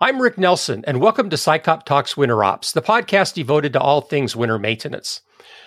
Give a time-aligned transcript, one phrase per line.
[0.00, 4.00] I'm Rick Nelson, and welcome to SICOP Talks Winter Ops, the podcast devoted to all
[4.00, 5.22] things winter maintenance.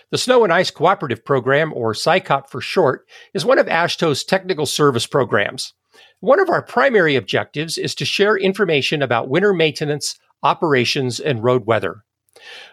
[0.10, 4.66] The Snow and Ice Cooperative Program, or SICOP for short, is one of AASHTO's technical
[4.66, 5.74] service programs.
[6.22, 11.66] One of our primary objectives is to share information about winter maintenance, operations, and road
[11.66, 12.06] weather.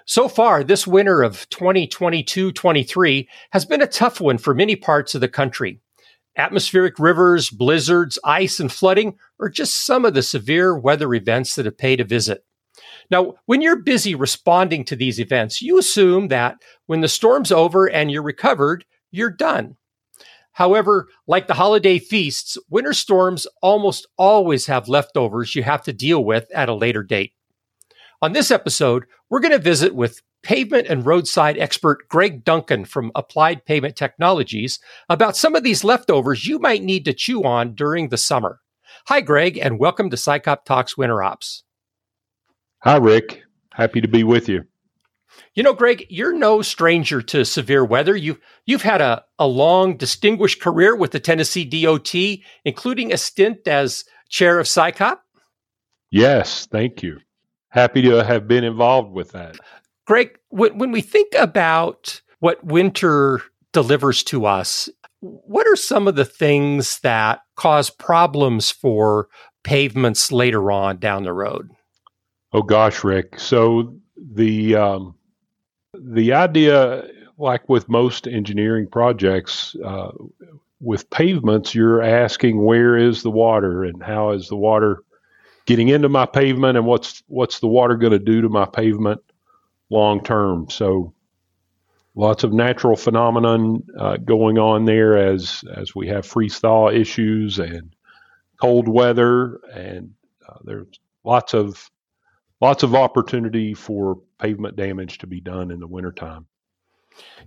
[0.04, 5.16] So far, this winter of 2022 23 has been a tough one for many parts
[5.16, 5.80] of the country.
[6.38, 11.66] Atmospheric rivers, blizzards, ice, and flooding are just some of the severe weather events that
[11.66, 12.44] have paid a visit.
[13.10, 16.56] Now, when you're busy responding to these events, you assume that
[16.86, 19.76] when the storm's over and you're recovered, you're done.
[20.52, 26.24] However, like the holiday feasts, winter storms almost always have leftovers you have to deal
[26.24, 27.32] with at a later date.
[28.20, 33.12] On this episode, we're going to visit with pavement and roadside expert Greg Duncan from
[33.14, 38.08] Applied Pavement Technologies about some of these leftovers you might need to chew on during
[38.08, 38.60] the summer.
[39.06, 41.64] Hi, Greg, and welcome to SICOP Talks Winter Ops.
[42.82, 43.42] Hi, Rick.
[43.72, 44.64] Happy to be with you.
[45.54, 48.16] You know, Greg, you're no stranger to severe weather.
[48.16, 52.14] You, you've had a, a long, distinguished career with the Tennessee DOT,
[52.64, 55.18] including a stint as chair of SICOP.
[56.10, 57.18] Yes, thank you.
[57.70, 59.56] Happy to have been involved with that.
[60.08, 63.42] Greg, when, we think about what winter
[63.74, 64.88] delivers to us,
[65.20, 69.28] what are some of the things that cause problems for
[69.64, 71.68] pavements later on down the road?
[72.54, 73.38] Oh gosh, Rick.
[73.38, 75.14] So the um,
[75.92, 77.06] the idea,
[77.36, 80.12] like with most engineering projects, uh,
[80.80, 85.02] with pavements, you're asking where is the water and how is the water
[85.66, 89.20] getting into my pavement and what's what's the water going to do to my pavement
[89.90, 90.68] long term.
[90.70, 91.14] So
[92.14, 97.58] lots of natural phenomenon uh, going on there as as we have freeze thaw issues
[97.58, 97.94] and
[98.60, 100.12] cold weather and
[100.48, 101.90] uh, there's lots of
[102.60, 106.46] lots of opportunity for pavement damage to be done in the wintertime.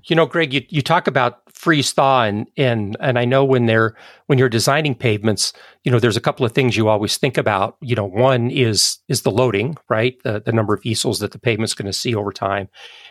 [0.06, 3.68] You know, Greg, you, you talk about freeze thaw and and and I know when
[3.68, 3.96] they're
[4.26, 7.78] when you're designing pavements, you know, there's a couple of things you always think about.
[7.82, 10.16] You know, one is is the loading, right?
[10.24, 12.68] The the number of ESALs that the pavement's going to see over time.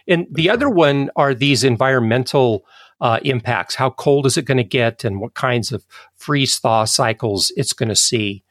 [0.08, 2.64] And the other one are these environmental
[3.00, 3.76] uh, impacts.
[3.76, 7.72] How cold is it going to get and what kinds of freeze thaw cycles it's
[7.72, 8.42] going to see?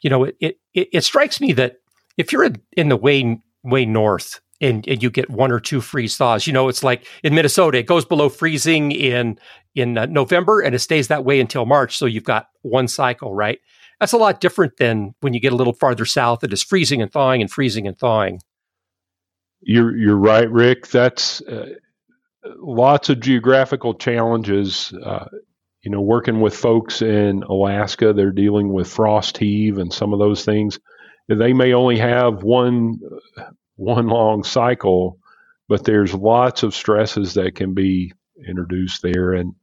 [0.00, 1.78] You know, it, it it strikes me that
[2.16, 5.80] if you're in, in the way way north and, and you get one or two
[5.80, 6.46] freeze thaws.
[6.46, 9.38] You know, it's like in Minnesota, it goes below freezing in
[9.74, 11.96] in uh, November and it stays that way until March.
[11.96, 13.60] So you've got one cycle, right?
[14.00, 16.44] That's a lot different than when you get a little farther south.
[16.44, 18.40] It is freezing and thawing and freezing and thawing.
[19.60, 20.88] You're you're right, Rick.
[20.88, 21.74] That's uh,
[22.56, 24.92] lots of geographical challenges.
[25.04, 25.26] Uh,
[25.82, 30.18] you know, working with folks in Alaska, they're dealing with frost heave and some of
[30.18, 30.78] those things.
[31.28, 33.00] They may only have one
[33.78, 35.18] one long cycle,
[35.68, 38.12] but there's lots of stresses that can be
[38.46, 39.32] introduced there.
[39.32, 39.54] And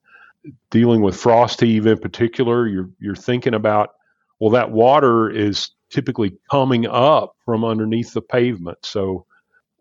[0.72, 3.92] dealing with frost heave in particular, you're you're thinking about
[4.40, 8.80] well, that water is typically coming up from underneath the pavement.
[8.84, 9.26] So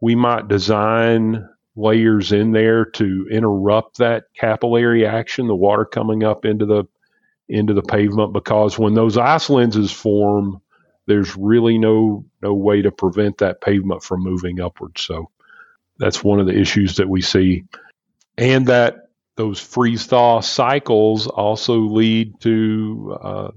[0.01, 6.45] we might design layers in there to interrupt that capillary action, the water coming up
[6.45, 6.85] into the
[7.49, 10.63] into the pavement because when those ice lenses form,
[11.07, 15.03] there's really no no way to prevent that pavement from moving upwards.
[15.03, 15.31] So
[15.99, 17.65] that's one of the issues that we see,
[18.37, 23.51] and that those freeze thaw cycles also lead to uh,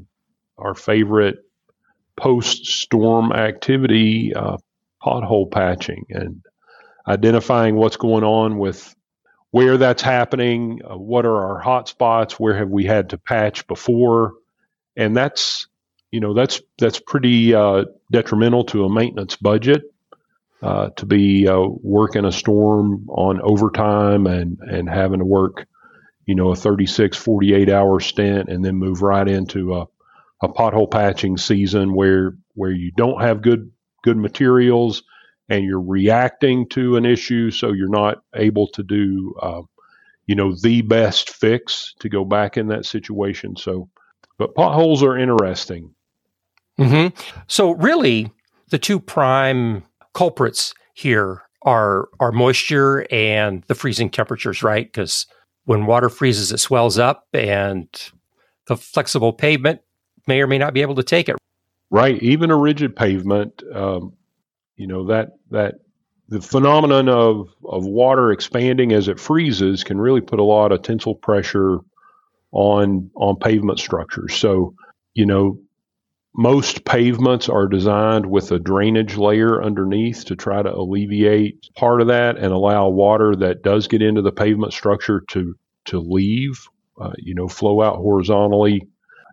[0.57, 1.39] our favorite
[2.15, 4.57] post storm activity, uh,
[5.01, 6.43] pothole patching, and
[7.07, 8.93] identifying what's going on with
[9.51, 13.65] where that's happening, uh, what are our hot spots, where have we had to patch
[13.67, 14.33] before,
[14.95, 15.67] and that's
[16.11, 19.83] you know that's that's pretty uh, detrimental to a maintenance budget
[20.61, 25.65] uh, to be uh, working a storm on overtime and and having to work
[26.25, 29.85] you know a 36 48 hour stint and then move right into a,
[30.41, 33.71] a pothole patching season where where you don't have good
[34.03, 35.03] good materials
[35.49, 39.61] and you're reacting to an issue so you're not able to do uh,
[40.27, 43.55] you know the best fix to go back in that situation.
[43.55, 43.89] So
[44.37, 45.95] but potholes are interesting
[46.79, 47.19] Mm-hmm.
[47.47, 48.31] So really,
[48.69, 49.83] the two prime
[50.13, 54.85] culprits here are are moisture and the freezing temperatures, right?
[54.85, 55.25] Because
[55.65, 57.87] when water freezes, it swells up, and
[58.67, 59.81] the flexible pavement
[60.27, 61.35] may or may not be able to take it.
[61.89, 62.21] Right.
[62.21, 64.13] Even a rigid pavement, um,
[64.75, 65.75] you know that that
[66.29, 70.81] the phenomenon of of water expanding as it freezes can really put a lot of
[70.81, 71.79] tensile pressure
[72.51, 74.35] on on pavement structures.
[74.35, 74.73] So,
[75.13, 75.59] you know,
[76.37, 82.07] most pavements are designed with a drainage layer underneath to try to alleviate part of
[82.07, 85.55] that and allow water that does get into the pavement structure to
[85.85, 86.67] to leave,
[87.01, 88.85] uh, you know, flow out horizontally.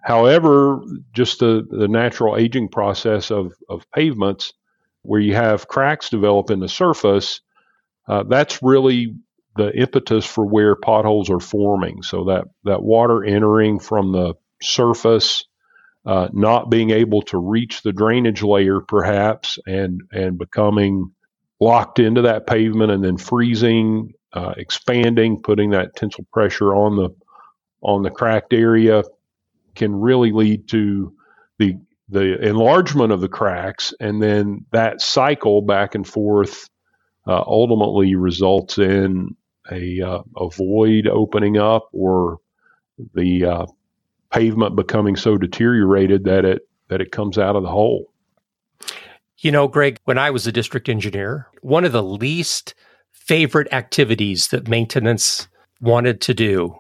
[0.05, 0.81] However,
[1.13, 4.53] just the, the natural aging process of, of pavements,
[5.03, 7.41] where you have cracks develop in the surface,
[8.07, 9.17] uh, that's really
[9.57, 12.03] the impetus for where potholes are forming.
[12.03, 15.45] So that, that water entering from the surface
[16.07, 21.13] uh, not being able to reach the drainage layer perhaps and and becoming
[21.61, 27.09] locked into that pavement and then freezing uh, expanding putting that tensile pressure on the
[27.83, 29.03] on the cracked area
[29.75, 31.15] can really lead to
[31.59, 31.77] the
[32.09, 36.69] the enlargement of the cracks and then that cycle back and forth
[37.27, 39.35] uh, ultimately results in
[39.71, 42.39] a, uh, a void opening up or
[43.15, 43.67] the uh,
[44.35, 48.13] pavement becoming so deteriorated that it that it comes out of the hole.
[49.39, 52.75] You know, Greg, when I was a district engineer, one of the least
[53.13, 55.49] favorite activities that maintenance
[55.81, 56.77] wanted to do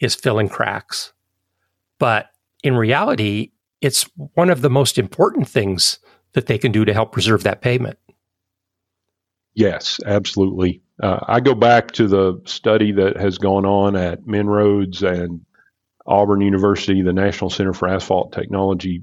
[0.00, 1.12] is filling cracks.
[1.98, 2.26] But
[2.62, 4.04] in reality, it's
[4.34, 5.98] one of the most important things
[6.34, 7.98] that they can do to help preserve that pavement.
[9.54, 10.82] Yes, absolutely.
[11.02, 15.40] Uh, I go back to the study that has gone on at Roads and
[16.08, 19.02] Auburn University, the National Center for Asphalt Technology,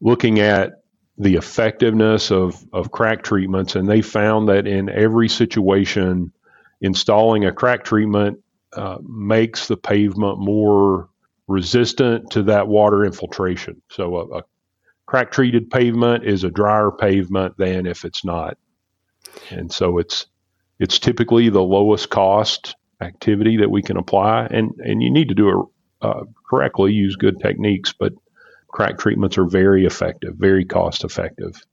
[0.00, 0.82] looking at
[1.18, 6.32] the effectiveness of, of crack treatments, and they found that in every situation,
[6.80, 8.38] installing a crack treatment
[8.74, 11.08] uh, makes the pavement more
[11.46, 13.82] resistant to that water infiltration.
[13.90, 14.42] So a, a
[15.06, 18.56] crack treated pavement is a drier pavement than if it's not.
[19.50, 20.26] And so it's
[20.78, 25.34] it's typically the lowest cost activity that we can apply and and you need to
[25.34, 25.70] do
[26.02, 28.12] uh, correctly, use good techniques, but
[28.68, 31.64] crack treatments are very effective, very cost effective.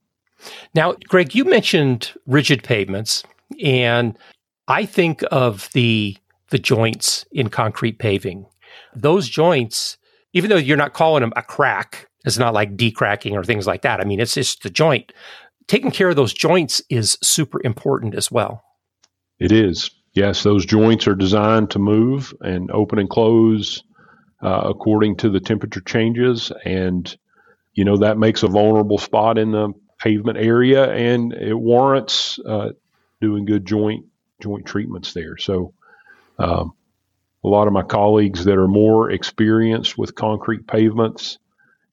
[0.74, 3.24] Now, Greg, you mentioned rigid pavements,
[3.62, 4.18] and
[4.68, 6.16] I think of the
[6.50, 8.46] the joints in concrete paving.
[8.94, 9.96] Those joints,
[10.32, 13.82] even though you're not calling them a crack, it's not like D-cracking or things like
[13.82, 14.00] that.
[14.00, 15.12] I mean, it's just the joint.
[15.68, 18.64] Taking care of those joints is super important as well.
[19.38, 19.90] It is.
[20.14, 23.82] Yes, those joints are designed to move and open and close
[24.42, 26.52] uh, according to the temperature changes.
[26.64, 27.14] And,
[27.74, 32.70] you know, that makes a vulnerable spot in the pavement area and it warrants uh,
[33.20, 34.06] doing good joint
[34.40, 35.36] joint treatments there.
[35.36, 35.74] So,
[36.38, 36.72] um,
[37.44, 41.38] a lot of my colleagues that are more experienced with concrete pavements,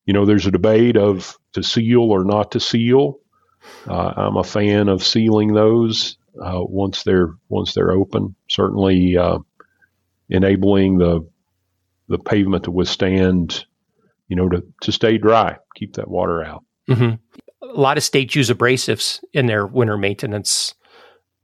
[0.06, 3.20] you know, there's a debate of to seal or not to seal.
[3.88, 8.36] Uh, I'm a fan of sealing those uh, once they're once they're open.
[8.50, 9.40] Certainly, uh,
[10.30, 11.28] enabling the
[12.08, 13.66] the pavement to withstand,
[14.28, 16.64] you know, to, to stay dry, keep that water out.
[16.90, 17.16] Mm-hmm.
[17.68, 20.74] A lot of states use abrasives in their winter maintenance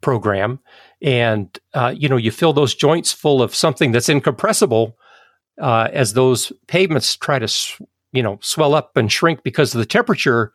[0.01, 0.59] program.
[1.01, 4.97] And, uh, you know, you fill those joints full of something that's incompressible
[5.61, 7.53] uh, as those pavements try to,
[8.11, 10.53] you know, swell up and shrink because of the temperature.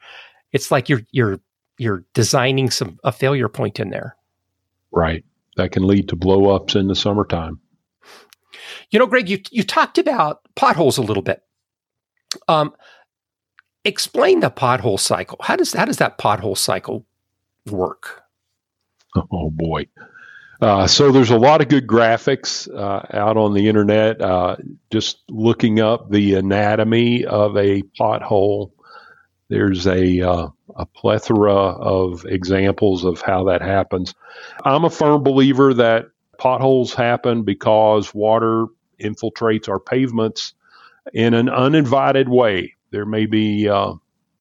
[0.53, 1.41] It's like you're, you're,
[1.77, 4.17] you're designing some, a failure point in there.
[4.91, 5.25] Right.
[5.57, 7.61] That can lead to blow ups in the summertime.
[8.91, 11.43] You know, Greg, you you talked about potholes a little bit.
[12.47, 12.75] Um,
[13.85, 15.39] explain the pothole cycle.
[15.43, 17.07] How does how does that pothole cycle
[17.67, 18.23] work?
[19.17, 19.87] Oh boy.
[20.61, 24.21] Uh, so there's a lot of good graphics uh, out on the internet.
[24.21, 24.57] Uh,
[24.91, 28.73] just looking up the anatomy of a pothole,
[29.49, 34.15] there's a uh, a plethora of examples of how that happens.
[34.65, 36.07] I'm a firm believer that
[36.39, 38.67] potholes happen because water
[39.01, 40.55] infiltrates our pavements
[41.13, 42.75] in an uninvited way.
[42.91, 43.95] There may be uh,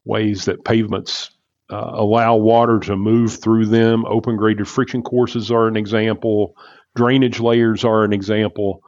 [0.06, 1.32] ways that pavements
[1.70, 4.06] uh, allow water to move through them.
[4.06, 6.56] Open graded friction courses are an example,
[6.96, 8.82] drainage layers are an example.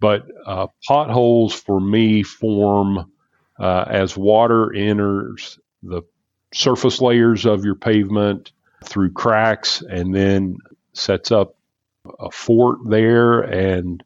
[0.00, 3.10] But uh, potholes for me form
[3.58, 6.02] uh, as water enters the
[6.52, 8.52] surface layers of your pavement
[8.84, 10.58] through cracks and then
[10.92, 11.55] sets up
[12.18, 14.02] a fort there and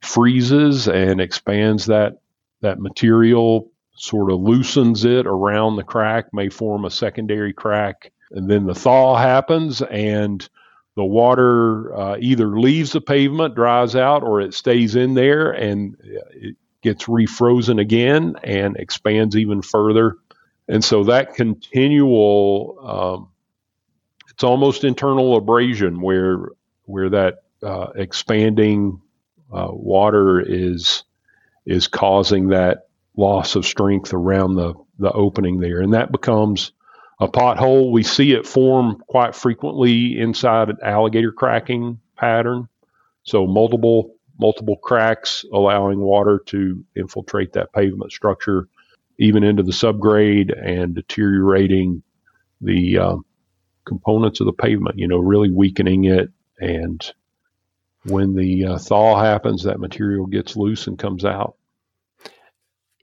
[0.00, 2.18] freezes and expands that
[2.60, 8.12] that material sort of loosens it around the crack may form a secondary crack.
[8.30, 10.46] And then the thaw happens and
[10.96, 15.96] the water uh, either leaves the pavement dries out or it stays in there and
[16.02, 20.16] it gets refrozen again and expands even further.
[20.68, 23.28] And so that continual um,
[24.30, 26.50] it's almost internal abrasion where
[26.86, 29.00] where that uh, expanding
[29.52, 31.04] uh, water is
[31.66, 35.80] is causing that loss of strength around the, the opening there.
[35.80, 36.72] And that becomes
[37.18, 37.90] a pothole.
[37.90, 42.68] We see it form quite frequently inside an alligator cracking pattern.
[43.24, 48.68] So multiple multiple cracks allowing water to infiltrate that pavement structure
[49.18, 52.02] even into the subgrade and deteriorating
[52.60, 53.16] the uh,
[53.86, 56.30] components of the pavement, you know, really weakening it.
[56.58, 57.12] And
[58.04, 61.56] when the uh, thaw happens, that material gets loose and comes out.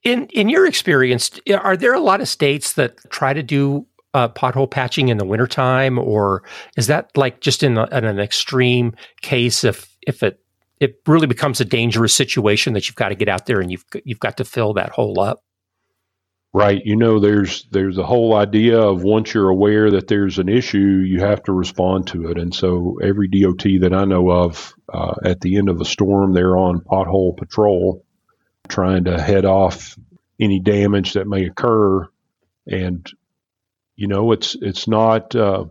[0.03, 4.27] In in your experience, are there a lot of states that try to do uh,
[4.29, 6.43] pothole patching in the wintertime, or
[6.77, 10.39] is that like just in, in an extreme case if if it
[10.79, 13.85] it really becomes a dangerous situation that you've got to get out there and you've
[14.03, 15.43] you've got to fill that hole up?
[16.55, 16.85] Right.
[16.85, 20.77] You know, there's there's a whole idea of once you're aware that there's an issue,
[20.77, 22.37] you have to respond to it.
[22.37, 26.33] And so every DOT that I know of, uh, at the end of a storm,
[26.33, 28.05] they're on pothole patrol,
[28.67, 29.97] trying to head off
[30.39, 32.07] any damage that may occur.
[32.67, 33.09] And
[33.95, 35.65] you know, it's it's not uh,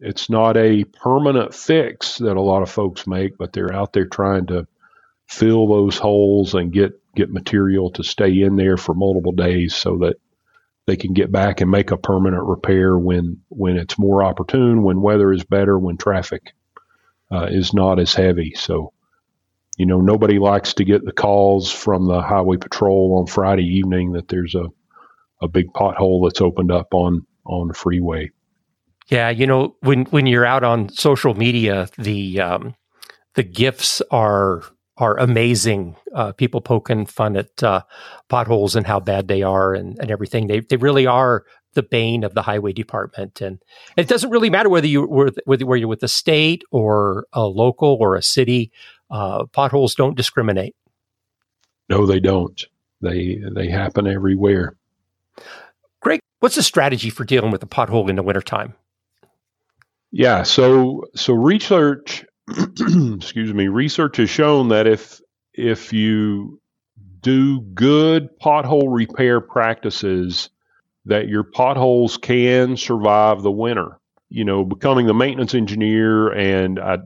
[0.00, 4.06] it's not a permanent fix that a lot of folks make, but they're out there
[4.06, 4.66] trying to
[5.28, 9.98] fill those holes and get get material to stay in there for multiple days so
[9.98, 10.16] that
[10.86, 15.02] they can get back and make a permanent repair when when it's more opportune, when
[15.02, 16.54] weather is better, when traffic
[17.30, 18.54] uh, is not as heavy.
[18.54, 18.92] So,
[19.76, 24.12] you know, nobody likes to get the calls from the highway patrol on Friday evening
[24.12, 24.66] that there's a
[25.40, 28.30] a big pothole that's opened up on on the freeway.
[29.08, 32.74] Yeah, you know, when when you're out on social media, the um,
[33.34, 34.62] the gifts are
[34.98, 35.96] are amazing.
[36.14, 37.82] Uh, people poking fun at uh,
[38.28, 40.46] potholes and how bad they are and, and everything.
[40.46, 43.62] They they really are the bane of the highway department, and
[43.96, 47.46] it doesn't really matter whether you were whether, whether you're with the state or a
[47.46, 48.72] local or a city.
[49.10, 50.74] Uh, potholes don't discriminate.
[51.88, 52.66] No, they don't.
[53.00, 54.76] They they happen everywhere.
[56.00, 58.74] Greg, what's the strategy for dealing with a pothole in the wintertime?
[60.10, 62.24] Yeah, so so research
[63.16, 65.20] excuse me, research has shown that if
[65.54, 66.60] if you
[67.20, 70.50] do good pothole repair practices
[71.04, 73.98] that your potholes can survive the winter.
[74.30, 76.98] You know, becoming the maintenance engineer and uh,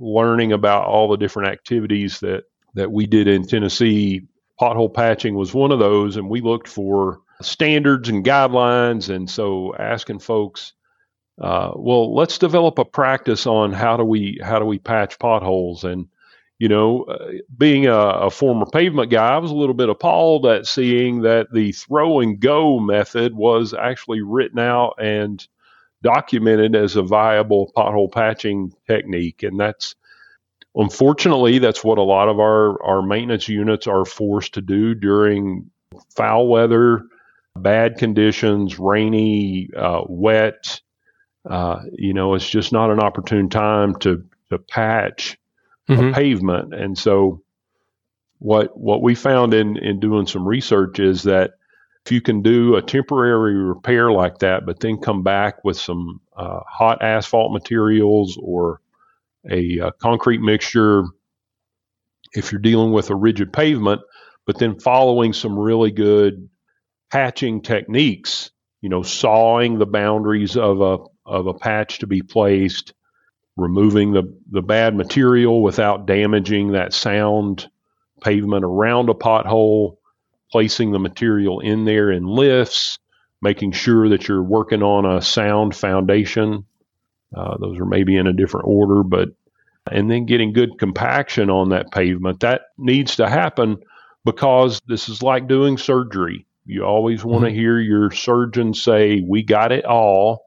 [0.00, 4.22] learning about all the different activities that that we did in Tennessee,
[4.60, 9.14] pothole patching was one of those, and we looked for standards and guidelines.
[9.14, 10.72] And so asking folks,
[11.40, 15.84] uh, well, let's develop a practice on how do we how do we patch potholes
[15.84, 16.08] and
[16.58, 20.46] you know, uh, being a, a, former pavement guy, I was a little bit appalled
[20.46, 25.46] at seeing that the throw and go method was actually written out and
[26.02, 29.42] documented as a viable pothole patching technique.
[29.42, 29.96] And that's
[30.74, 35.70] unfortunately that's what a lot of our, our maintenance units are forced to do during
[36.14, 37.04] foul weather
[37.58, 40.80] bad conditions, rainy, uh, wet.
[41.48, 45.38] Uh, you know, it's just not an opportune time to to patch
[45.88, 46.08] mm-hmm.
[46.08, 46.74] a pavement.
[46.74, 47.42] And so,
[48.38, 51.52] what what we found in in doing some research is that
[52.04, 56.20] if you can do a temporary repair like that, but then come back with some
[56.36, 58.80] uh, hot asphalt materials or
[59.50, 61.02] a, a concrete mixture,
[62.32, 64.02] if you're dealing with a rigid pavement,
[64.46, 66.48] but then following some really good
[67.10, 72.94] patching techniques, you know, sawing the boundaries of a of a patch to be placed,
[73.56, 77.68] removing the, the bad material without damaging that sound
[78.22, 79.96] pavement around a pothole,
[80.50, 82.98] placing the material in there in lifts,
[83.42, 86.64] making sure that you're working on a sound foundation.
[87.34, 89.30] Uh, those are maybe in a different order, but
[89.90, 92.40] and then getting good compaction on that pavement.
[92.40, 93.76] That needs to happen
[94.24, 96.46] because this is like doing surgery.
[96.64, 97.58] You always want to mm-hmm.
[97.58, 100.45] hear your surgeon say, We got it all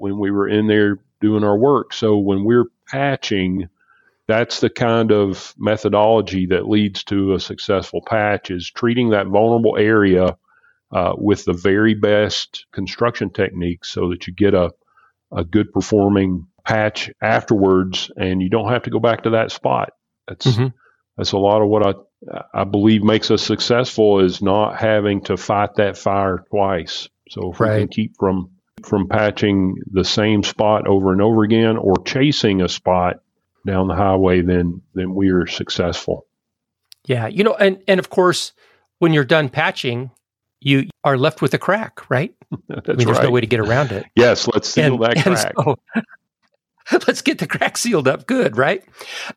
[0.00, 1.92] when we were in there doing our work.
[1.92, 3.68] So when we're patching,
[4.26, 9.76] that's the kind of methodology that leads to a successful patch is treating that vulnerable
[9.76, 10.36] area
[10.92, 14.72] uh, with the very best construction techniques so that you get a,
[15.30, 19.90] a good performing patch afterwards and you don't have to go back to that spot.
[20.26, 20.68] That's mm-hmm.
[21.16, 21.94] that's a lot of what I
[22.52, 27.08] I believe makes us successful is not having to fight that fire twice.
[27.30, 27.74] So if right.
[27.74, 28.50] we can keep from
[28.84, 33.20] from patching the same spot over and over again or chasing a spot
[33.66, 36.26] down the highway, then then we are successful.
[37.06, 38.52] Yeah, you know, and and of course,
[38.98, 40.10] when you're done patching,
[40.60, 42.34] you are left with a crack, right?
[42.68, 43.24] That's I mean, there's right.
[43.24, 44.06] no way to get around it.
[44.16, 45.54] yes, let's seal and, that crack.
[45.56, 45.78] So,
[47.06, 48.84] let's get the crack sealed up good, right?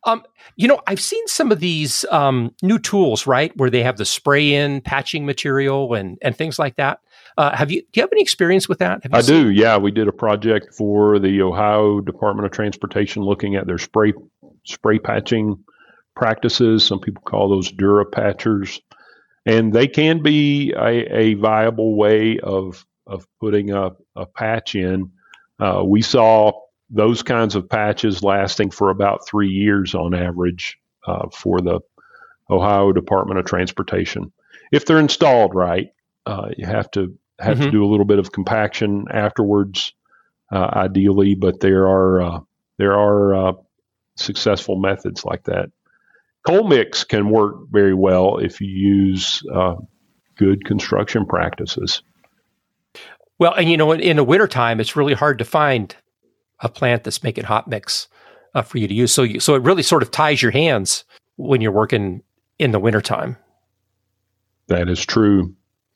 [0.04, 0.24] Um,
[0.56, 4.04] you know, I've seen some of these um, new tools, right, where they have the
[4.04, 7.00] spray in patching material and and things like that.
[7.36, 9.02] Uh, have you do you have any experience with that?
[9.12, 9.50] I do.
[9.50, 14.12] Yeah, we did a project for the Ohio Department of Transportation looking at their spray
[14.64, 15.64] spray patching
[16.14, 16.84] practices.
[16.84, 18.80] Some people call those Durapatchers,
[19.46, 25.10] and they can be a, a viable way of of putting a, a patch in.
[25.58, 26.52] Uh, we saw
[26.88, 31.80] those kinds of patches lasting for about three years on average uh, for the
[32.48, 34.32] Ohio Department of Transportation.
[34.70, 35.88] If they're installed right,
[36.26, 37.66] uh, you have to have mm-hmm.
[37.66, 39.92] to do a little bit of compaction afterwards,
[40.52, 41.34] uh, ideally.
[41.34, 42.40] But there are uh,
[42.78, 43.52] there are uh,
[44.16, 45.70] successful methods like that.
[46.46, 49.76] Cold mix can work very well if you use uh,
[50.36, 52.02] good construction practices.
[53.38, 55.94] Well, and you know, in, in the wintertime, it's really hard to find
[56.60, 58.08] a plant that's making hot mix
[58.54, 59.12] uh, for you to use.
[59.12, 61.04] So, you, so it really sort of ties your hands
[61.36, 62.22] when you're working
[62.58, 63.36] in the wintertime.
[64.68, 65.54] That is true.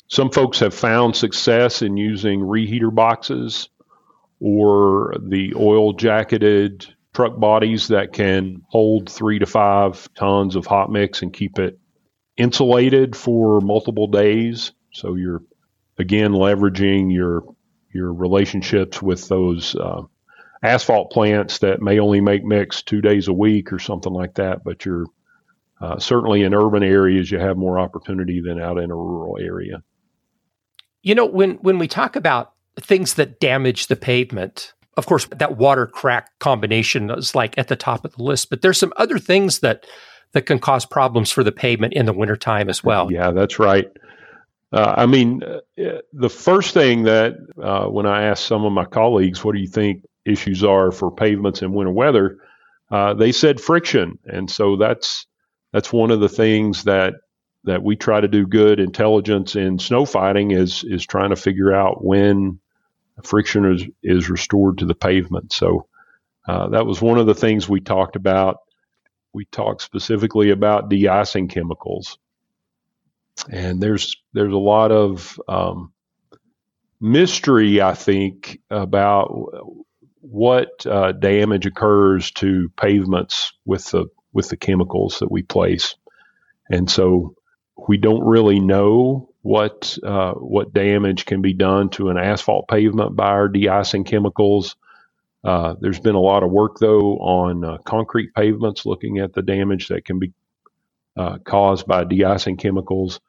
[0.09, 3.69] Some folks have found success in using reheater boxes
[4.41, 10.91] or the oil jacketed truck bodies that can hold three to five tons of hot
[10.91, 11.79] mix and keep it
[12.39, 14.73] insulated for multiple days.
[14.93, 15.43] So you're
[15.99, 17.43] again leveraging your
[17.93, 20.03] your relationships with those uh,
[20.63, 24.65] asphalt plants that may only make mix two days a week or something like that.
[24.65, 25.07] But you're
[25.81, 29.83] uh, certainly in urban areas, you have more opportunity than out in a rural area.
[31.03, 35.57] You know, when when we talk about things that damage the pavement, of course, that
[35.57, 38.51] water crack combination is like at the top of the list.
[38.51, 39.87] But there's some other things that
[40.33, 43.11] that can cause problems for the pavement in the wintertime as well.
[43.11, 43.89] Yeah, that's right.
[44.73, 45.61] Uh, I mean, uh,
[46.13, 49.69] the first thing that uh, when I asked some of my colleagues, what do you
[49.69, 52.39] think issues are for pavements in winter weather,
[52.91, 55.27] uh, they said friction, and so that's
[55.73, 57.15] that's one of the things that
[57.69, 61.73] that we try to do good intelligence in snow fighting is is trying to figure
[61.73, 62.59] out when
[63.23, 65.53] friction is is restored to the pavement.
[65.53, 65.87] So
[66.47, 68.59] uh, that was one of the things we talked about.
[69.35, 72.19] We talked specifically about de-icing chemicals,
[73.51, 75.93] and there's there's a lot of um,
[77.01, 79.85] mystery, I think, about
[80.21, 85.97] what uh, damage occurs to pavements with the with the chemicals that we place,
[86.71, 87.35] and so
[87.87, 93.15] we don't really know what uh, what damage can be done to an asphalt pavement
[93.15, 94.77] by our de-icing chemicals.
[95.45, 99.43] Uh, there's been a lot of work though on uh, concrete pavements, looking at the
[99.43, 100.33] damage that can be
[101.17, 103.21] uh, caused by de-icing chemicals,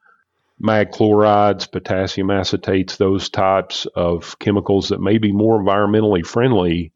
[0.60, 6.92] mag chlorides, potassium acetates, those types of chemicals that may be more environmentally friendly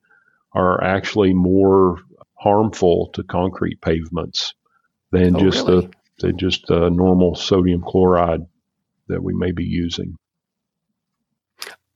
[0.54, 1.98] are actually more
[2.36, 4.54] harmful to concrete pavements
[5.12, 5.88] than oh, just really?
[5.88, 8.46] the than just the normal sodium chloride
[9.08, 10.16] that we may be using.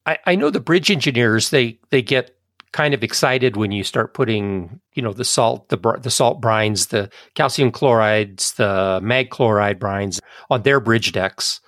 [0.06, 2.38] I, I know the bridge engineers they they get
[2.71, 6.89] kind of excited when you start putting you know the salt the the salt brines
[6.89, 11.60] the calcium chlorides the mag chloride brines on their bridge decks.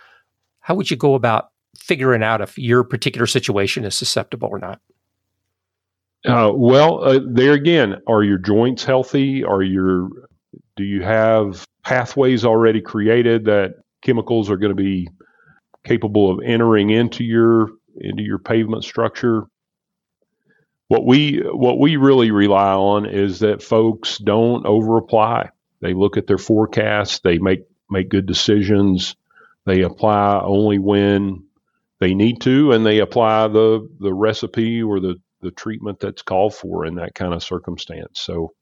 [0.61, 4.81] How would you go about figuring out if your particular situation is susceptible or not?
[6.25, 9.43] Uh, well uh, there again are your joints healthy?
[9.43, 10.09] Are your
[10.75, 13.73] do you have pathways already created that
[14.03, 15.09] chemicals are going to be
[15.83, 19.47] capable of entering into your into your pavement structure.
[20.87, 25.49] What we what we really rely on is that folks don't overapply.
[25.81, 29.15] They look at their forecasts, they make make good decisions,
[29.65, 31.47] they apply only when
[31.99, 36.53] they need to, and they apply the the recipe or the the treatment that's called
[36.53, 38.19] for in that kind of circumstance.
[38.19, 38.53] So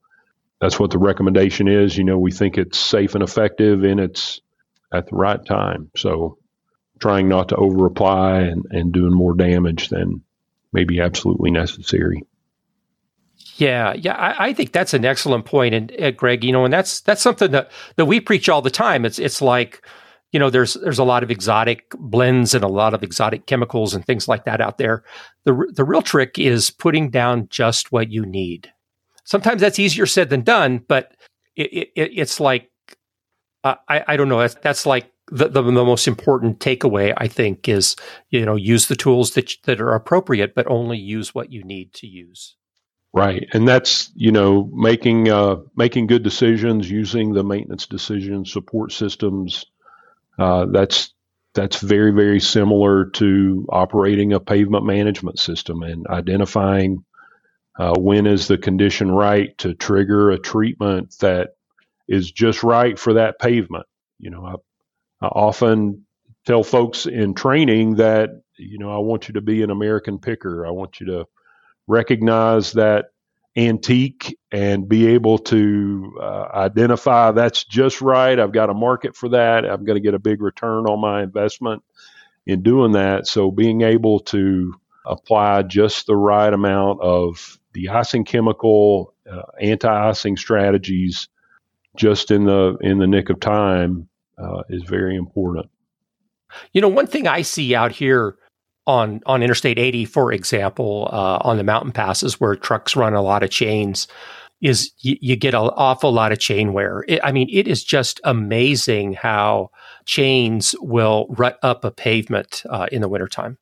[0.60, 1.98] that's what the recommendation is.
[1.98, 4.42] You know, we think it's safe and effective and it's
[4.94, 5.92] at the right time.
[5.96, 6.38] So
[7.00, 10.22] trying not to over apply and, and doing more damage than
[10.74, 12.24] maybe absolutely necessary.
[13.56, 16.72] Yeah, yeah, I, I, think that's an excellent point, and uh, Greg, you know, and
[16.72, 19.04] that's that's something that that we preach all the time.
[19.04, 19.84] It's it's like,
[20.32, 23.96] you know, there's there's a lot of exotic blends and a lot of exotic chemicals
[23.96, 25.04] and things like that out there.
[25.44, 28.72] the The real trick is putting down just what you need.
[29.28, 31.12] Sometimes that's easier said than done, but
[31.58, 32.72] it, it, it's like
[33.66, 34.40] uh, I I don't know.
[34.40, 37.98] That's that's like the, the, the, most important takeaway, I think, is
[38.30, 41.94] you know use the tools that that are appropriate, but only use what you need
[41.96, 42.56] to use.
[43.12, 48.94] Right, and that's you know making uh, making good decisions, using the maintenance decision support
[48.94, 49.66] systems.
[50.40, 51.14] Uh, that's
[51.54, 57.04] that's very very similar to operating a pavement management system and identifying
[57.78, 61.56] Uh, when is the condition right to trigger a treatment that
[62.08, 63.86] is just right for that pavement?
[64.20, 66.06] You know, I, I often
[66.46, 70.66] tell folks in training that, you know, I want you to be an American picker.
[70.66, 71.28] I want you to
[71.88, 73.08] recognize that
[73.56, 78.40] antique and be able to uh, identify that's just right.
[78.40, 79.66] I've got a market for that.
[79.66, 81.84] I'm going to get a big return on my investment
[82.46, 83.28] in doing that.
[83.28, 84.74] So being able to
[85.06, 91.28] apply just the right amount of de-icing chemical, uh, anti-icing strategies,
[91.96, 95.70] just in the in the nick of time, uh, is very important.
[96.74, 98.38] You know, one thing I see out here
[98.86, 103.22] on on Interstate 80, for example, uh, on the mountain passes where trucks run a
[103.22, 104.08] lot of chains,
[104.62, 107.04] is you, you get an awful lot of chain wear.
[107.08, 109.72] It, I mean, it is just amazing how
[110.06, 113.58] chains will rut up a pavement uh, in the wintertime.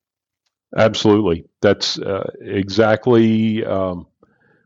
[0.75, 1.45] Absolutely.
[1.61, 4.07] That's uh, exactly um,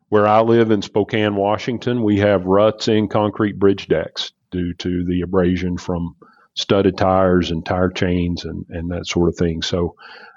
[0.09, 2.03] where I live in Spokane, Washington.
[2.03, 6.15] We have ruts in concrete bridge decks due to the abrasion from
[6.55, 9.61] studded tires and tire chains and, and that sort of thing.
[9.61, 9.95] So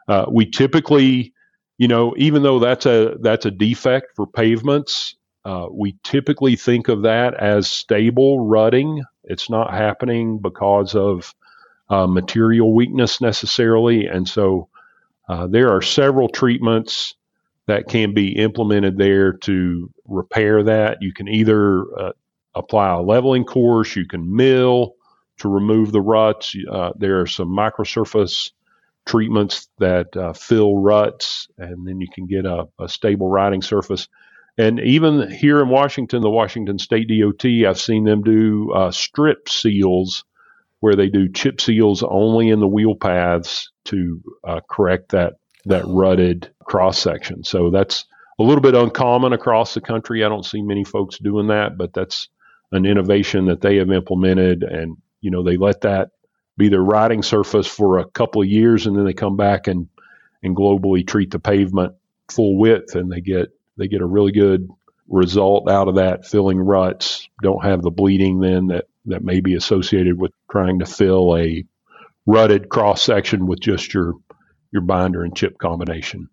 [0.09, 1.33] uh, we typically,
[1.79, 6.89] you know, even though that's a that's a defect for pavements, uh, we typically think
[6.89, 9.03] of that as stable rutting.
[9.25, 11.35] It's not happening because of
[11.91, 14.69] uh, material weakness necessarily, and so
[15.29, 17.15] uh, there are several treatments
[17.67, 20.99] that can be implemented there to repair that.
[21.01, 22.13] You can either uh,
[22.55, 24.95] apply a leveling course, you can mill
[25.39, 26.55] to remove the ruts.
[26.71, 28.51] Uh, there are some microsurface
[29.07, 34.09] treatments that uh, fill ruts, and then you can get a, a, stable riding surface.
[34.59, 39.49] And even here in Washington, the Washington State DOT, I've seen them do uh, strip
[39.49, 40.25] seals
[40.83, 45.85] where they do chip seals only in the wheel paths to uh, correct that that
[45.87, 47.45] rutted cross section.
[47.45, 48.05] So that's
[48.41, 50.25] a little bit uncommon across the country.
[50.25, 52.27] I don't see many folks doing that, but that's
[52.73, 56.11] an innovation that they have implemented, and you know they let that
[56.57, 59.89] be their riding surface for a couple of years, and then they come back and
[60.43, 61.95] and globally treat the pavement
[62.29, 64.69] full width, and they get they get a really good
[65.13, 66.27] result out of that.
[66.27, 70.87] Filling ruts, don't have the bleeding then that that may be associated with trying to
[70.87, 71.65] fill a
[72.27, 74.15] rutted cross section with just your
[74.73, 76.29] your binder and chip combination.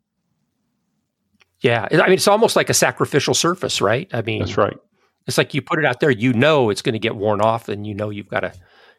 [1.62, 4.10] Yeah, I mean it's almost like a sacrificial surface, right?
[4.14, 4.78] I mean that's right.
[5.28, 7.70] It's like you put it out there, you know it's going to get worn off,
[7.70, 8.54] and you know you've got to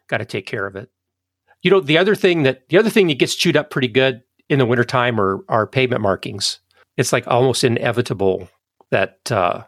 [0.07, 0.89] got to take care of it.
[1.63, 4.21] You know, the other thing that the other thing that gets chewed up pretty good
[4.47, 6.59] in the wintertime are are pavement markings.
[6.97, 8.47] It's like almost inevitable
[8.91, 9.63] that uh,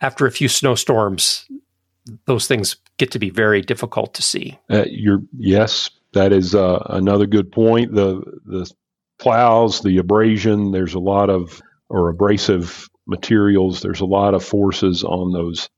[0.00, 1.48] after a few snowstorms,
[2.26, 4.58] those things get to be very difficult to see.
[4.70, 7.94] Uh, you're yes, that is uh, another good point.
[7.94, 8.70] The the
[9.18, 13.80] plows, the abrasion, there's a lot of or abrasive materials.
[13.80, 15.68] There's a lot of forces on those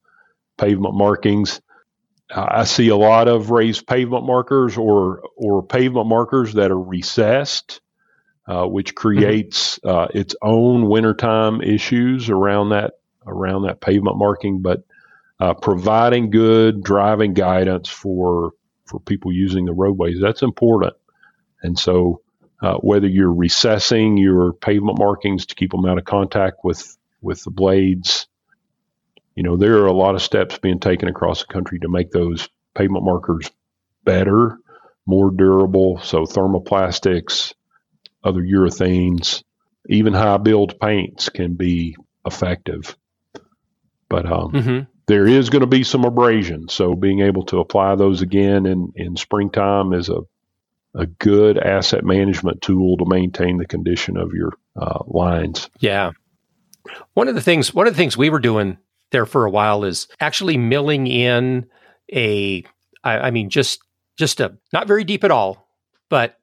[0.58, 1.60] pavement markings.
[2.34, 7.80] I see a lot of raised pavement markers or or pavement markers that are recessed,
[8.46, 9.08] uh, which mm-hmm.
[9.08, 9.96] creates mm-hmm.
[9.96, 12.94] uh, its own wintertime issues around that
[13.26, 14.62] around that pavement marking.
[14.62, 14.84] But
[15.40, 18.52] uh, providing good driving guidance for
[18.84, 20.94] for people using the roadways that's important.
[21.62, 22.20] And so,
[22.60, 27.42] uh, whether you're recessing your pavement markings to keep them out of contact with with
[27.44, 28.26] the blades,
[29.34, 32.10] you know, there are a lot of steps being taken across the country to make
[32.10, 33.50] those pavement markers
[34.04, 34.58] better,
[35.06, 35.98] more durable.
[36.00, 37.54] So thermoplastics,
[38.24, 39.42] other urethanes,
[39.88, 42.96] even high build paints can be effective.
[44.12, 44.80] But um, mm-hmm.
[45.06, 46.68] there is going to be some abrasion.
[46.68, 50.20] So being able to apply those again in, in springtime is a,
[50.94, 55.70] a good asset management tool to maintain the condition of your uh, lines.
[55.80, 56.10] Yeah.
[57.14, 58.76] One of the things, one of the things we were doing
[59.12, 61.64] there for a while is actually milling in
[62.12, 62.62] a,
[63.02, 63.80] I, I mean, just
[64.18, 65.66] just a not very deep at all,
[66.10, 66.36] but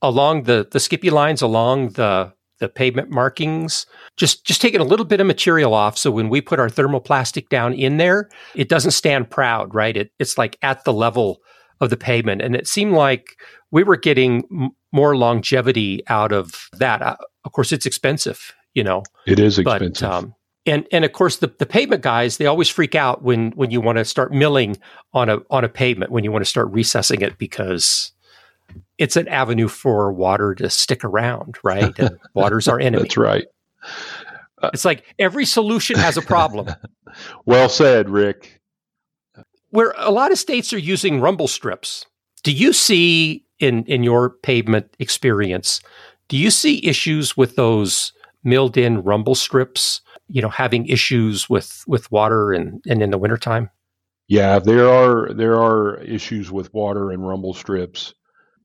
[0.00, 5.06] along the the skippy lines along the the pavement markings just just taking a little
[5.06, 5.98] bit of material off.
[5.98, 9.96] So when we put our thermoplastic down in there it doesn't stand proud right?
[9.96, 11.40] It, it's like at the level
[11.80, 12.42] of the pavement.
[12.42, 13.36] And it seemed like
[13.70, 17.00] we were getting m- more longevity out of that.
[17.00, 19.02] Uh, of course it's expensive you know?
[19.26, 20.08] It is expensive.
[20.08, 20.34] but, um,
[20.66, 23.80] and and of course the, the pavement guys they always freak out when when you
[23.80, 24.76] want to start milling
[25.14, 28.12] on a on a pavement when you want to start recessing it because
[28.98, 31.98] it's an avenue for water to stick around right?
[31.98, 33.04] And water's our enemy.
[33.04, 33.46] That's right.
[34.62, 36.68] Uh, it's like every solution has a problem.
[37.44, 38.60] Well said rick.
[39.70, 42.06] Where a lot of states are using rumble strips.
[42.44, 45.80] Do you see in in your pavement experience
[46.28, 48.12] do you see issues with those
[48.44, 53.18] milled in rumble strips you know, having issues with, with water and, and in the
[53.18, 53.68] wintertime?
[54.28, 58.14] Yeah, there are there are issues with water and rumble strips.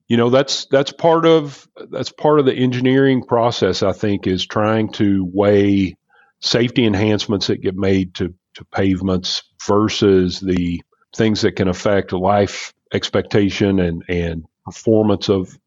[0.07, 4.45] You know, that's that's part of that's part of the engineering process, I think, is
[4.45, 5.95] trying to weigh
[6.41, 10.81] safety enhancements that get made to, to pavements versus the
[11.15, 15.57] things that can affect life expectation and, and performance of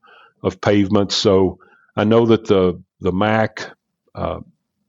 [0.43, 1.17] of pavements.
[1.17, 1.59] So
[1.97, 3.71] I know that the the MAC
[4.15, 4.41] uh,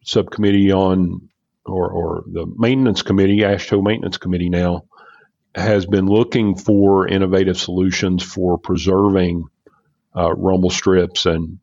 [0.04, 1.30] subcommittee on
[1.66, 4.86] or, or the maintenance committee, AASHTO maintenance committee now,
[5.56, 9.46] has been looking for innovative solutions for preserving
[10.16, 11.60] uh, rumble strips and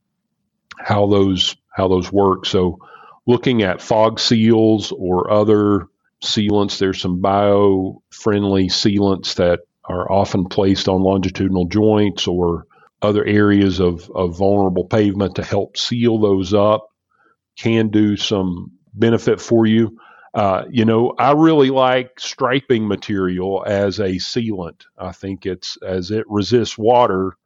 [0.79, 2.47] how those how those work.
[2.47, 2.79] So
[3.27, 5.89] looking at fog seals or other
[6.25, 12.67] sealants, there's some bio friendly sealants that are often placed on longitudinal joints or
[13.03, 16.89] other areas of, of vulnerable pavement to help seal those up
[17.57, 19.99] can do some benefit for you.
[20.37, 24.83] Uh, you know, I really like striping material as a sealant.
[24.99, 27.39] I think it's as it resists water.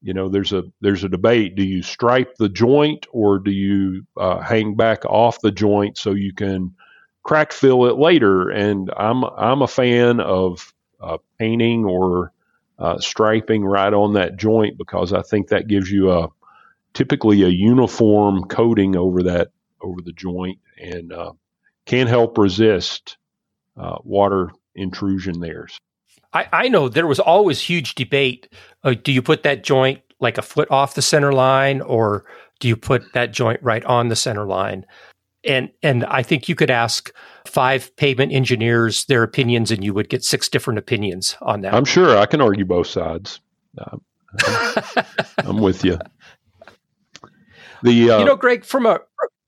[0.00, 1.56] You know, there's a there's a debate.
[1.56, 6.12] Do you stripe the joint or do you uh, hang back off the joint so
[6.12, 6.74] you can
[7.22, 8.48] crack fill it later?
[8.48, 12.32] And I'm I'm a fan of uh, painting or
[12.78, 16.28] uh, striping right on that joint because I think that gives you a
[16.94, 19.48] typically a uniform coating over that
[19.82, 21.12] over the joint and
[21.86, 23.16] uh, can help resist
[23.76, 25.68] uh, water intrusion there.
[26.32, 28.52] I, I, know there was always huge debate.
[28.84, 32.24] Uh, do you put that joint like a foot off the center line, or
[32.60, 34.84] do you put that joint right on the center line?
[35.44, 37.12] And and I think you could ask
[37.46, 41.74] five pavement engineers their opinions, and you would get six different opinions on that.
[41.74, 43.40] I'm sure I can argue both sides.
[43.78, 44.02] I'm,
[45.38, 45.98] I'm with you.
[47.82, 49.00] The uh, you know, Greg, from a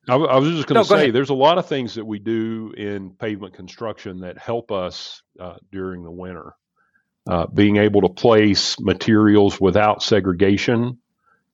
[0.08, 2.18] I, I was just going to no, say, there's a lot of things that we
[2.18, 6.54] do in pavement construction that help us uh, during the winter.
[7.28, 10.98] Uh, being able to place materials without segregation,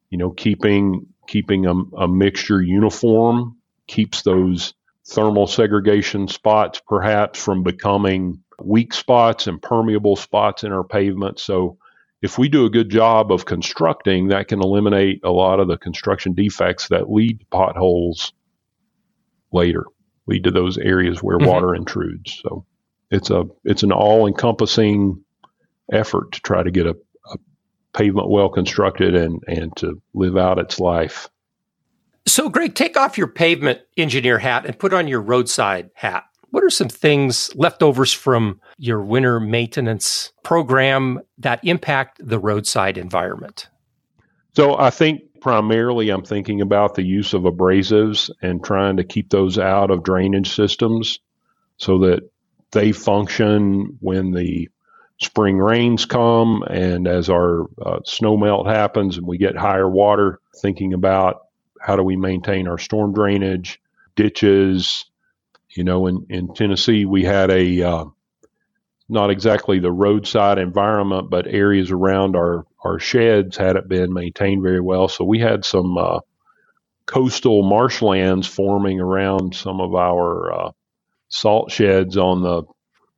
[0.09, 4.75] you know, keeping keeping a, a mixture uniform keeps those
[5.07, 11.40] thermal segregation spots perhaps from becoming weak spots and permeable spots in our pavement.
[11.40, 11.79] So
[12.23, 15.77] if we do a good job of constructing, that can eliminate a lot of the
[15.77, 18.33] construction defects that lead to potholes
[19.55, 19.85] later,
[20.27, 21.49] lead to those areas where mm-hmm.
[21.49, 22.40] water intrudes.
[22.43, 22.67] So
[23.11, 25.23] it's a it's an all encompassing
[25.93, 26.97] effort to try to get a,
[27.33, 27.38] a
[27.93, 31.29] pavement well constructed and and to live out its life.
[32.27, 36.25] So, Greg, take off your pavement engineer hat and put on your roadside hat.
[36.51, 43.69] What are some things leftovers from your winter maintenance program that impact the roadside environment?
[44.57, 49.28] So, I think primarily I'm thinking about the use of abrasives and trying to keep
[49.28, 51.18] those out of drainage systems
[51.76, 52.22] so that
[52.72, 54.70] they function when the
[55.20, 60.40] spring rains come and as our uh, snow melt happens and we get higher water,
[60.62, 61.42] thinking about
[61.78, 63.83] how do we maintain our storm drainage,
[64.16, 65.04] ditches.
[65.68, 68.04] You know, in, in Tennessee, we had a uh,
[69.09, 74.81] not exactly the roadside environment, but areas around our, our sheds hadn't been maintained very
[74.81, 75.09] well.
[75.09, 76.21] So we had some uh,
[77.07, 80.71] coastal marshlands forming around some of our uh,
[81.29, 82.62] salt sheds on the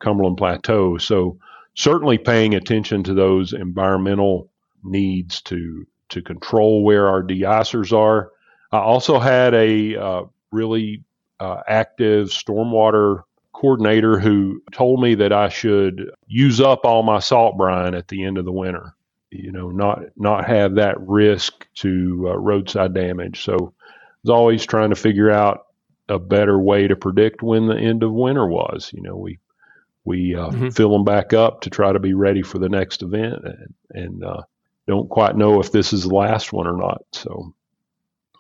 [0.01, 0.99] Cumberland Plateau.
[0.99, 1.39] So
[1.75, 4.51] certainly paying attention to those environmental
[4.83, 8.31] needs to to control where our deicers are
[8.73, 10.23] I also had a uh,
[10.53, 11.05] really
[11.39, 13.23] uh, active stormwater
[13.57, 18.25] coordinator who told me that I should use up all my salt brine at the
[18.25, 18.95] end of the winter.
[19.31, 23.43] You know, not not have that risk to uh, roadside damage.
[23.43, 23.91] So, I
[24.23, 25.67] was always trying to figure out
[26.09, 28.91] a better way to predict when the end of winter was.
[28.95, 29.39] You know, we
[30.05, 30.69] we uh, mm-hmm.
[30.71, 34.25] fill them back up to try to be ready for the next event, and, and
[34.25, 34.43] uh,
[34.87, 37.03] don't quite know if this is the last one or not.
[37.13, 37.55] So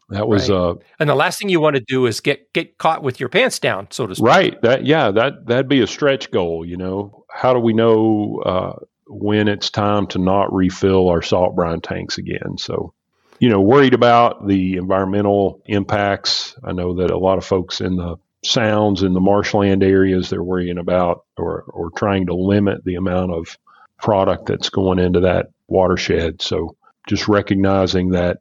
[0.08, 0.56] that was right.
[0.56, 3.28] uh and the last thing you want to do is get get caught with your
[3.28, 4.26] pants down, so to speak.
[4.26, 4.62] Right.
[4.62, 7.24] That yeah, that that'd be a stretch goal, you know.
[7.30, 12.18] How do we know uh, when it's time to not refill our salt brine tanks
[12.18, 12.56] again?
[12.56, 12.94] So,
[13.40, 16.54] you know, worried about the environmental impacts.
[16.62, 20.42] I know that a lot of folks in the sounds in the marshland areas they're
[20.42, 23.58] worrying about or or trying to limit the amount of
[23.98, 26.40] product that's going into that watershed.
[26.40, 26.76] So
[27.08, 28.38] just recognizing that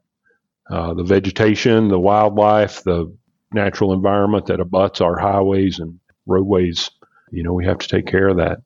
[0.70, 3.14] uh, the vegetation, the wildlife, the
[3.52, 6.90] natural environment that abuts our highways and roadways.
[7.30, 8.58] You know, we have to take care of that.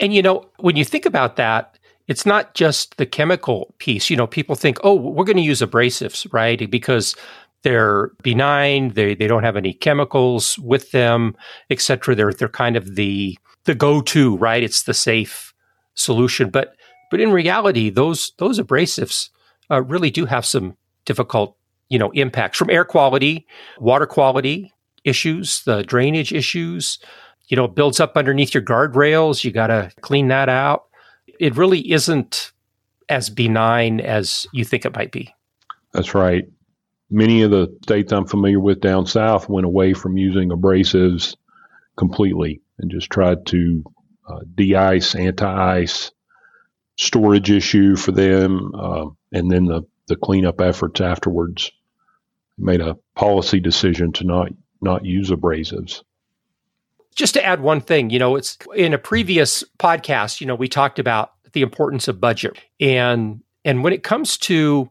[0.00, 4.10] And, you know, when you think about that, it's not just the chemical piece.
[4.10, 6.70] You know, people think, oh, we're going to use abrasives, right?
[6.70, 7.14] Because
[7.62, 8.94] they're benign.
[8.94, 11.36] They they don't have any chemicals with them,
[11.68, 12.14] etc.
[12.14, 14.62] They're they're kind of the the go to right.
[14.62, 15.52] It's the safe
[15.94, 16.74] solution, but
[17.10, 19.30] but in reality, those those abrasives
[19.70, 20.76] uh, really do have some
[21.10, 21.56] difficult
[21.88, 23.46] you know impacts from air quality,
[23.78, 24.72] water quality
[25.04, 26.98] issues, the drainage issues.
[27.48, 29.42] You know, builds up underneath your guardrails.
[29.42, 30.84] You got to clean that out.
[31.40, 32.52] It really isn't
[33.08, 35.34] as benign as you think it might be.
[35.92, 36.44] That's right
[37.10, 41.36] many of the states I'm familiar with down south went away from using abrasives
[41.96, 43.84] completely and just tried to
[44.28, 46.12] uh, de-ice, anti-ice,
[46.96, 51.72] storage issue for them, uh, and then the the cleanup efforts afterwards.
[52.58, 54.48] Made a policy decision to not
[54.82, 56.02] not use abrasives.
[57.14, 60.68] Just to add one thing, you know, it's in a previous podcast, you know, we
[60.68, 64.90] talked about the importance of budget and and when it comes to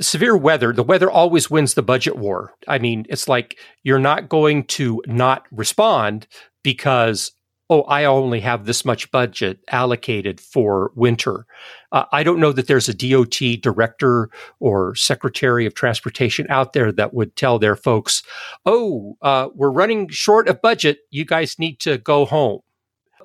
[0.00, 2.52] severe weather, the weather always wins the budget war.
[2.68, 6.26] I mean, it's like you're not going to not respond
[6.62, 7.32] because,
[7.68, 11.46] oh, I only have this much budget allocated for winter.
[11.90, 16.92] Uh, I don't know that there's a DOT director or secretary of transportation out there
[16.92, 18.22] that would tell their folks,
[18.64, 20.98] oh, uh, we're running short of budget.
[21.10, 22.60] You guys need to go home.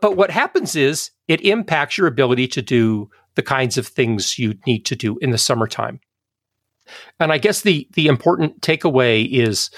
[0.01, 4.55] But what happens is it impacts your ability to do the kinds of things you
[4.65, 5.99] need to do in the summertime.
[7.19, 9.69] And I guess the the important takeaway is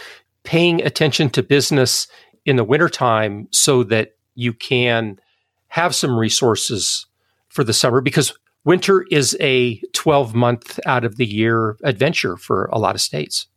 [0.44, 2.08] paying attention to business
[2.46, 5.20] in the wintertime so that you can
[5.68, 7.06] have some resources
[7.50, 8.34] for the summer because
[8.66, 13.48] winter is a 12 month out of the year adventure for a lot of states.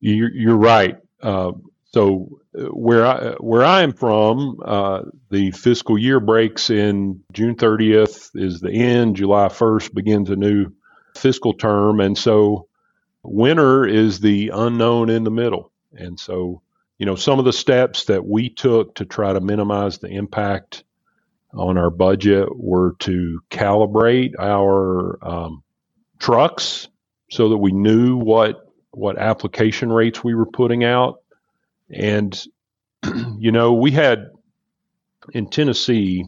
[0.00, 0.96] You're, you're right.
[1.22, 1.52] Uh,
[1.90, 7.56] so uh, where I where I am from, uh, the fiscal year breaks in June
[7.56, 9.16] 30th is the end.
[9.16, 10.66] July 1st begins a new
[11.16, 12.00] fiscal term.
[12.00, 12.68] And so
[13.22, 15.72] winter is the unknown in the middle.
[15.92, 16.62] And so,
[16.98, 20.84] you know, some of the steps that we took to try to minimize the impact
[21.54, 25.62] on our budget were to calibrate our um,
[26.18, 26.88] trucks
[27.30, 31.20] so that we knew what what application rates we were putting out.
[31.90, 32.38] And
[33.38, 34.30] you know, we had
[35.32, 36.24] in Tennessee,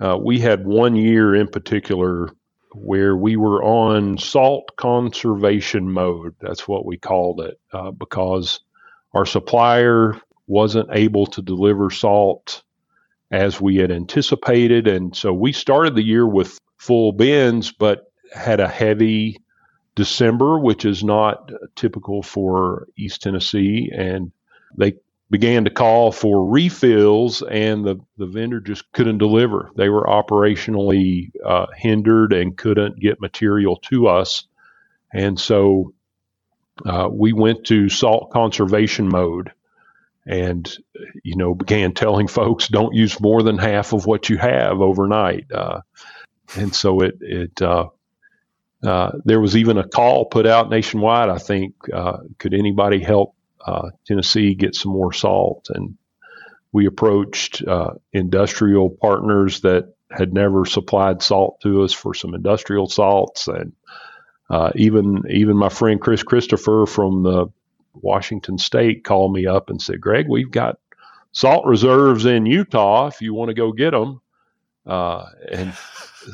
[0.00, 2.30] uh, we had one year in particular
[2.72, 6.34] where we were on salt conservation mode.
[6.40, 8.60] That's what we called it uh, because
[9.14, 12.62] our supplier wasn't able to deliver salt
[13.30, 14.86] as we had anticipated.
[14.86, 19.40] And so we started the year with full bins, but had a heavy
[19.94, 23.90] December, which is not typical for East Tennessee.
[23.94, 24.32] And
[24.76, 24.94] they
[25.30, 29.70] began to call for refills, and the, the vendor just couldn't deliver.
[29.76, 34.44] They were operationally uh, hindered and couldn't get material to us.
[35.12, 35.93] And so
[36.84, 39.52] uh, we went to salt conservation mode
[40.26, 40.76] and,
[41.22, 45.50] you know, began telling folks don't use more than half of what you have overnight.
[45.52, 45.80] Uh,
[46.56, 47.88] and so it, it, uh,
[48.82, 51.30] uh, there was even a call put out nationwide.
[51.30, 53.34] I think, uh, could anybody help
[53.64, 55.68] uh, Tennessee get some more salt.
[55.70, 55.96] And
[56.72, 62.88] we approached uh, industrial partners that had never supplied salt to us for some industrial
[62.88, 63.72] salts, and
[64.50, 67.46] uh, even even my friend Chris Christopher from the
[67.94, 70.78] Washington State called me up and said, "Greg, we've got
[71.32, 74.20] salt reserves in Utah if you want to go get them."
[74.86, 75.72] Uh, and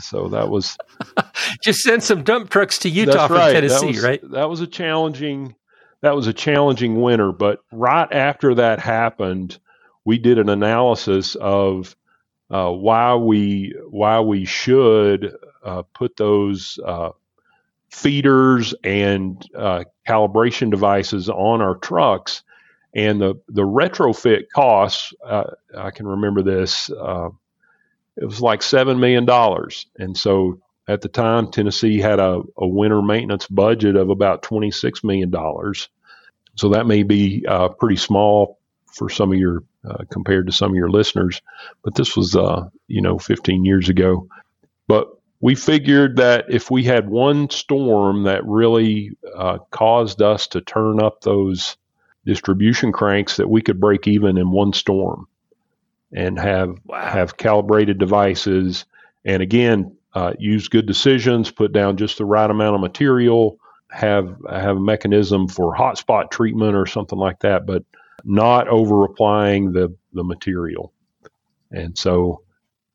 [0.00, 0.76] so that was
[1.62, 3.52] just send some dump trucks to Utah from right.
[3.52, 4.30] Tennessee, that was, right?
[4.30, 5.54] That was a challenging
[6.02, 7.32] that was a challenging winter.
[7.32, 9.58] But right after that happened,
[10.04, 11.94] we did an analysis of
[12.50, 17.10] uh, why we why we should uh, put those uh,
[17.90, 22.42] feeders and uh, calibration devices on our trucks,
[22.94, 25.12] and the the retrofit costs.
[25.24, 26.90] Uh, I can remember this.
[26.90, 27.30] Uh,
[28.16, 32.66] it was like seven million dollars, and so at the time, Tennessee had a, a
[32.66, 35.32] winter maintenance budget of about $26 million.
[36.56, 40.70] So that may be uh, pretty small for some of your, uh, compared to some
[40.70, 41.42] of your listeners,
[41.84, 44.26] but this was, uh, you know, 15 years ago.
[44.88, 45.06] But
[45.40, 51.02] we figured that if we had one storm that really uh, caused us to turn
[51.02, 51.76] up those
[52.26, 55.26] distribution cranks, that we could break even in one storm
[56.12, 57.00] and have wow.
[57.00, 58.84] have calibrated devices
[59.24, 63.58] and again uh, use good decisions, put down just the right amount of material,
[63.90, 67.84] have have a mechanism for hotspot treatment or something like that, but
[68.24, 70.92] not over applying the the material.
[71.70, 72.42] And so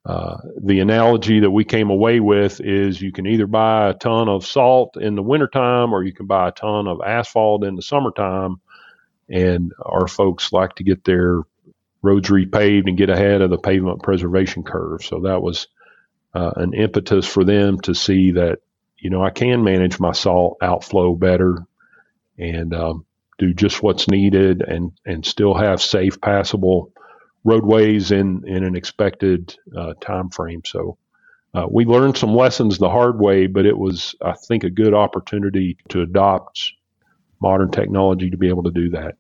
[0.06, 4.30] uh, the analogy that we came away with is you can either buy a ton
[4.30, 7.82] of salt in the wintertime or you can buy a ton of asphalt in the
[7.82, 8.58] summertime.
[9.28, 11.42] And our folks like to get their
[12.04, 15.04] roads repaved and get ahead of the pavement preservation curve.
[15.04, 15.68] So that was
[16.36, 18.60] uh, an impetus for them to see that,
[19.00, 21.66] you know, I can manage my salt outflow better
[22.38, 23.06] and um,
[23.40, 26.92] do just what's needed and, and still have safe, passable
[27.46, 30.64] roadways in in an expected uh, time frame.
[30.66, 30.98] So
[31.54, 34.94] uh, we learned some lessons the hard way, but it was I think a good
[34.94, 36.74] opportunity to adopt
[37.40, 39.16] modern technology to be able to do that.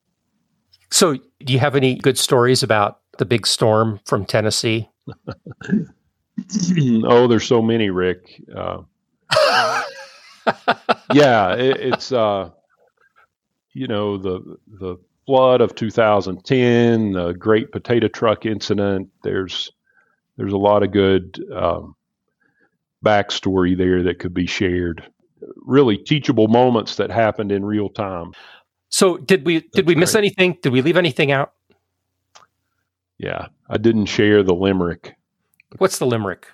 [0.91, 4.89] So, do you have any good stories about the big storm from Tennessee?
[7.03, 8.41] oh, there's so many, Rick.
[8.55, 8.81] Uh,
[11.13, 12.49] yeah, it, it's uh,
[13.73, 19.09] you know the the flood of 2010, the Great Potato Truck incident.
[19.23, 19.71] There's
[20.37, 21.95] there's a lot of good um,
[23.03, 25.03] backstory there that could be shared.
[25.65, 28.33] Really teachable moments that happened in real time.
[28.89, 30.19] So did we did we miss great.
[30.19, 30.57] anything?
[30.61, 31.53] Did we leave anything out?
[33.17, 35.15] Yeah, I didn't share the limerick.
[35.77, 36.47] What's the limerick?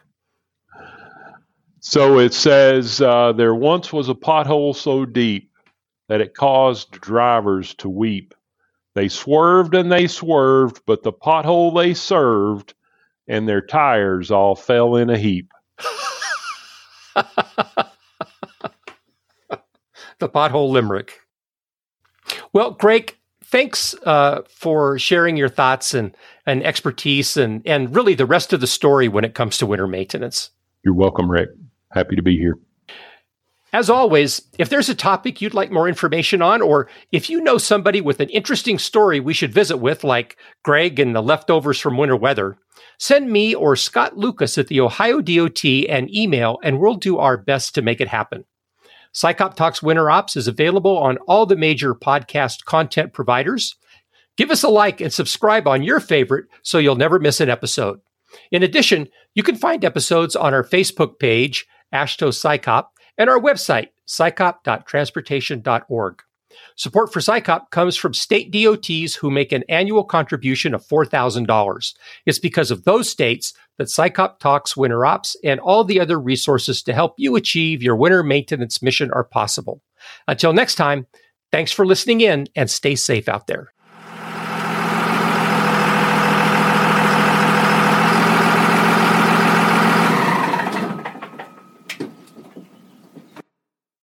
[1.79, 5.51] So it says uh, there once was a pothole so deep
[6.09, 8.35] that it caused drivers to weep.
[8.93, 12.73] They swerved and they swerved, but the pothole they served
[13.27, 15.51] and their tires all fell in a heap.
[17.15, 17.25] the
[20.21, 21.19] pothole limerick.
[22.53, 26.15] Well, Greg, thanks uh, for sharing your thoughts and,
[26.45, 29.87] and expertise and, and really the rest of the story when it comes to winter
[29.87, 30.49] maintenance.
[30.83, 31.49] You're welcome, Rick.
[31.91, 32.57] Happy to be here.
[33.73, 37.57] As always, if there's a topic you'd like more information on, or if you know
[37.57, 41.97] somebody with an interesting story we should visit with, like Greg and the leftovers from
[41.97, 42.57] winter weather,
[42.99, 47.37] send me or Scott Lucas at the Ohio DOT an email and we'll do our
[47.37, 48.43] best to make it happen.
[49.13, 53.75] SICOP Talks Winter Ops is available on all the major podcast content providers.
[54.35, 57.99] Give us a like and subscribe on your favorite so you'll never miss an episode.
[58.51, 62.85] In addition, you can find episodes on our Facebook page, AASHTO SICOP,
[63.17, 66.21] and our website, sicop.transportation.org.
[66.75, 71.93] Support for SICOP comes from state DOTs who make an annual contribution of $4,000.
[72.25, 76.81] It's because of those states that SICOP Talks Winter Ops and all the other resources
[76.83, 79.81] to help you achieve your winter maintenance mission are possible.
[80.27, 81.07] Until next time,
[81.51, 83.73] thanks for listening in and stay safe out there.